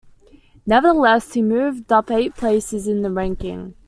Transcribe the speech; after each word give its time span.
Nevertheless, 0.65 1.33
he 1.33 1.43
moved 1.43 1.91
up 1.91 2.09
eight 2.09 2.33
places 2.33 2.87
in 2.87 3.03
the 3.03 3.11
ranking. 3.11 3.75